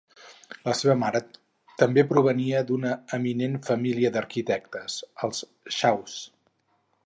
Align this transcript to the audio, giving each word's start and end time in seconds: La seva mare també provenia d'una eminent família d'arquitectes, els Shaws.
La 0.67 0.73
seva 0.77 0.93
mare 1.01 1.19
també 1.81 2.05
provenia 2.13 2.63
d'una 2.71 2.95
eminent 3.19 3.61
família 3.69 4.13
d'arquitectes, 4.17 4.99
els 5.29 5.47
Shaws. 5.81 6.21